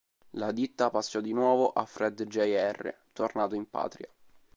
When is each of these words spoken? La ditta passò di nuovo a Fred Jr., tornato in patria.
La 0.31 0.51
ditta 0.51 0.89
passò 0.89 1.21
di 1.21 1.31
nuovo 1.31 1.69
a 1.69 1.85
Fred 1.85 2.23
Jr., 2.23 2.91
tornato 3.13 3.53
in 3.53 3.69
patria. 3.69 4.09